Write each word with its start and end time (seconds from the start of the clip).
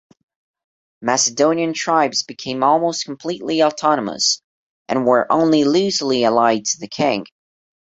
Macedonian 1.03 1.73
tribes 1.73 2.23
became 2.23 2.63
almost 2.63 3.05
completely 3.05 3.61
autonomous, 3.61 4.41
and 4.89 5.05
were 5.05 5.31
only 5.31 5.63
loosely 5.63 6.23
allied 6.23 6.65
to 6.65 6.79
the 6.79 6.87
king. 6.87 7.27